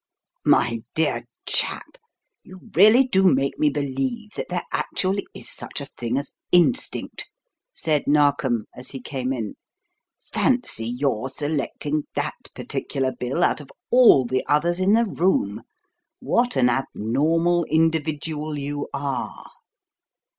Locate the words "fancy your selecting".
10.17-12.05